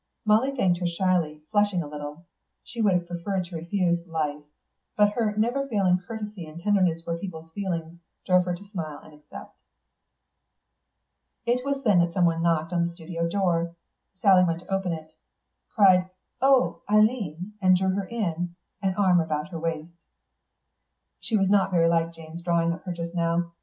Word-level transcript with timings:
"Molly 0.25 0.49
thanked 0.55 0.79
her 0.79 0.87
shyly, 0.87 1.43
flushing 1.51 1.83
a 1.83 1.87
little. 1.87 2.25
She 2.63 2.81
would 2.81 2.93
have 2.93 3.05
preferred 3.05 3.45
to 3.45 3.55
refuse 3.55 4.07
'Life,' 4.07 4.45
but 4.97 5.11
her 5.11 5.35
never 5.37 5.67
failing 5.67 5.99
courtesy 5.99 6.47
and 6.47 6.59
tenderness 6.59 7.03
for 7.03 7.19
people's 7.19 7.51
feelings 7.51 7.99
drove 8.25 8.45
her 8.45 8.55
to 8.55 8.67
smile 8.71 8.97
and 9.03 9.13
accept. 9.13 9.55
It 11.45 11.63
was 11.63 11.83
then 11.83 11.99
that 11.99 12.13
someone 12.13 12.41
knocked 12.41 12.73
on 12.73 12.87
the 12.87 12.93
studio 12.95 13.29
door. 13.29 13.75
Sally 14.23 14.43
went 14.43 14.61
to 14.61 14.73
open 14.73 14.91
it; 14.91 15.13
cried, 15.75 16.09
"Oh, 16.41 16.81
Eileen," 16.89 17.53
and 17.61 17.77
drew 17.77 17.89
her 17.89 18.05
in, 18.07 18.55
an 18.81 18.95
arm 18.95 19.19
about 19.21 19.49
her 19.49 19.59
waist. 19.59 20.03
She 21.19 21.37
was 21.37 21.47
not 21.47 21.69
very 21.69 21.87
like 21.87 22.11
Jane's 22.11 22.41
drawing 22.41 22.73
of 22.73 22.81
her 22.85 22.91
just 22.91 23.13
now. 23.13 23.51